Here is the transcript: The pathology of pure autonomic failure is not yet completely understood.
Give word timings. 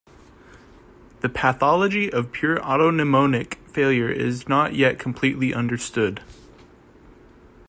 The 1.19 1.29
pathology 1.29 2.11
of 2.11 2.31
pure 2.31 2.59
autonomic 2.59 3.59
failure 3.69 4.09
is 4.09 4.49
not 4.49 4.73
yet 4.73 4.97
completely 4.97 5.53
understood. 5.53 6.23